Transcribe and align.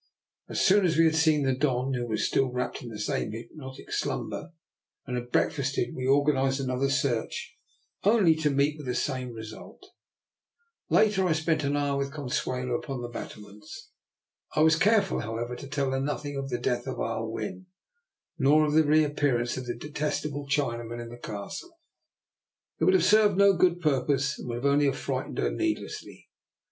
As 0.49 0.59
soon 0.65 0.83
as 0.83 0.97
we 0.97 1.05
had 1.05 1.13
seen 1.13 1.43
the 1.43 1.53
Don, 1.53 1.93
who 1.93 2.07
was 2.07 2.25
still 2.27 2.51
wrapped 2.51 2.81
in 2.81 2.89
the 2.89 2.97
same 2.97 3.33
hypnotic 3.33 3.91
slumber, 3.91 4.51
and 5.05 5.15
had 5.15 5.29
breakfasted, 5.29 5.93
we 5.93 6.07
organized 6.07 6.59
another 6.59 6.89
search, 6.89 7.55
only 8.03 8.33
to 8.37 8.49
meet 8.49 8.77
with 8.79 8.87
the 8.87 8.95
same 8.95 9.31
result. 9.31 9.91
Later, 10.89 11.27
I 11.27 11.33
DR, 11.33 11.35
NIKOLA'S 11.35 11.37
EXPERIMENT. 11.37 11.61
287 11.61 11.61
spent 11.61 11.63
an 11.63 11.77
hour 11.77 11.97
with 11.99 12.11
Consuelo 12.11 12.73
upon 12.75 13.01
the 13.03 13.09
bat 13.09 13.33
tlements. 13.33 13.89
I 14.55 14.63
was 14.63 14.75
careful, 14.75 15.19
however, 15.19 15.55
to 15.55 15.67
tell 15.67 15.91
her 15.91 16.01
nothing 16.01 16.35
of 16.35 16.49
the 16.49 16.57
death 16.57 16.87
of 16.87 16.99
Ah 16.99 17.23
Win, 17.23 17.67
nor 18.39 18.65
of 18.65 18.73
the 18.73 18.83
reappearance 18.83 19.55
of 19.55 19.67
the 19.67 19.75
detestable 19.75 20.47
Chinaman 20.47 20.99
in 20.99 21.09
the 21.09 21.17
Castle. 21.19 21.77
It 22.79 22.85
would 22.85 22.95
have 22.95 23.05
served 23.05 23.37
no 23.37 23.53
good 23.53 23.79
purpose, 23.81 24.39
and 24.39 24.49
would 24.49 24.65
only 24.65 24.85
have 24.85 24.97
frightened 24.97 25.37
her 25.37 25.51
needlessly. 25.51 26.27